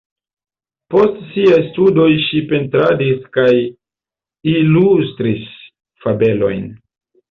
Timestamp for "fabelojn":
6.05-6.71